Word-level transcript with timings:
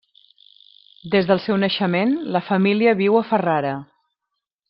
Des 1.15 1.27
del 1.31 1.41
seu 1.43 1.59
naixement, 1.65 2.15
la 2.37 2.43
família 2.49 2.97
viu 3.05 3.21
a 3.21 3.23
Ferrara. 3.35 3.77